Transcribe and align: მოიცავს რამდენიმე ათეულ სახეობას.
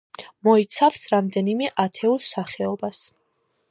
მოიცავს 0.47 1.05
რამდენიმე 1.13 1.71
ათეულ 1.87 2.21
სახეობას. 2.33 3.09